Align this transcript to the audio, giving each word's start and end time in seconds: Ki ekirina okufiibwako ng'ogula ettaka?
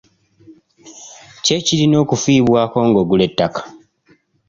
Ki 1.43 1.51
ekirina 1.57 1.95
okufiibwako 2.03 2.77
ng'ogula 2.87 3.23
ettaka? 3.29 3.61